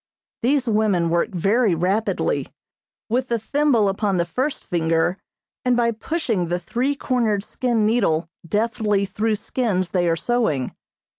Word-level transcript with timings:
These 0.41 0.67
women 0.67 1.11
work 1.11 1.29
very 1.29 1.75
rapidly, 1.75 2.47
with 3.07 3.27
the 3.27 3.37
thimble 3.37 3.87
upon 3.87 4.17
the 4.17 4.25
first 4.25 4.63
finger 4.63 5.19
and 5.63 5.77
by 5.77 5.91
pushing 5.91 6.47
the 6.47 6.57
three 6.59 6.95
cornered 6.95 7.43
skin 7.43 7.85
needle 7.85 8.27
deftly 8.43 9.05
through 9.05 9.35
skins 9.35 9.91
they 9.91 10.09
are 10.09 10.15
sewing. 10.15 10.73